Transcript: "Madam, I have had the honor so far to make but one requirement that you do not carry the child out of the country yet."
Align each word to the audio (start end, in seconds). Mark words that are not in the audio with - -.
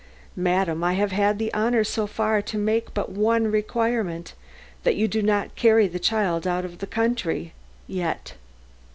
"Madam, 0.35 0.83
I 0.83 0.93
have 0.93 1.11
had 1.11 1.37
the 1.37 1.53
honor 1.53 1.83
so 1.83 2.07
far 2.07 2.41
to 2.41 2.57
make 2.57 2.91
but 2.95 3.11
one 3.11 3.51
requirement 3.51 4.33
that 4.81 4.95
you 4.95 5.07
do 5.07 5.21
not 5.21 5.55
carry 5.55 5.87
the 5.87 5.99
child 5.99 6.47
out 6.47 6.65
of 6.65 6.79
the 6.79 6.87
country 6.87 7.53
yet." 7.85 8.33